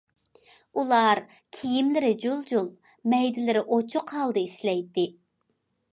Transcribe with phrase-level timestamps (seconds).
[0.83, 1.21] ئۇلار
[1.57, 2.71] كىيىملىرى جۇل- جۇل،
[3.15, 5.09] مەيدىلىرى ئوچۇق ھالدا ئىشلەيتتى.